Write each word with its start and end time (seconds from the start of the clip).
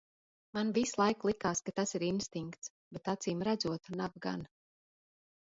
Man 0.57 0.71
vislaik 0.77 1.25
likās, 1.29 1.61
ka 1.67 1.75
tas 1.81 1.93
ir 1.99 2.05
instinkts, 2.09 2.71
bet 2.97 3.13
acīmredzot 3.15 3.93
nav 4.03 4.21
gan. 4.27 4.47